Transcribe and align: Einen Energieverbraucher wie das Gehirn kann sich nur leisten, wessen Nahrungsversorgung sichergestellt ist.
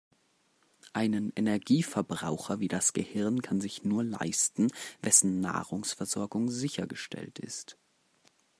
Einen 0.93 1.31
Energieverbraucher 1.35 2.59
wie 2.59 2.67
das 2.67 2.93
Gehirn 2.93 3.43
kann 3.43 3.61
sich 3.61 3.83
nur 3.83 4.03
leisten, 4.03 4.71
wessen 5.03 5.41
Nahrungsversorgung 5.41 6.49
sichergestellt 6.49 7.37
ist. 7.37 7.77